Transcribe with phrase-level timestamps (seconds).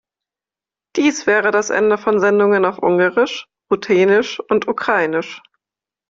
[0.95, 5.43] Dies wäre das Ende von Sendungen auf Ungarisch, Ruthenisch und Ukrainisch.